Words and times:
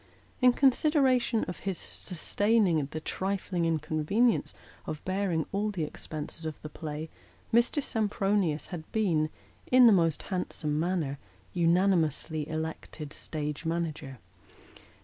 In 0.41 0.53
consideration 0.53 1.43
of 1.43 1.59
his 1.59 1.77
sustain 1.77 2.65
ing 2.65 2.87
the 2.89 2.99
trifling 2.99 3.65
inconvenience 3.65 4.55
of 4.87 5.05
bearing 5.05 5.45
all 5.51 5.69
the 5.69 5.83
expenses 5.83 6.43
of 6.43 6.59
the 6.63 6.69
play, 6.69 7.07
Mr. 7.53 7.83
Sempronius 7.83 8.65
had 8.73 8.91
been, 8.91 9.29
in 9.71 9.85
the 9.85 9.93
most 9.93 10.23
handsome 10.23 10.79
manner, 10.79 11.19
unanimously 11.53 12.49
elected 12.49 13.13
stage 13.13 13.63
manager. 13.63 14.17